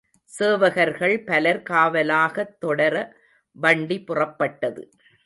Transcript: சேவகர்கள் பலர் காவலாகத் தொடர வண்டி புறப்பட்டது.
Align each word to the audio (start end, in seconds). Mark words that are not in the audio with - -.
சேவகர்கள் 0.31 1.15
பலர் 1.25 1.61
காவலாகத் 1.69 2.55
தொடர 2.59 2.95
வண்டி 3.55 3.97
புறப்பட்டது. 4.07 4.83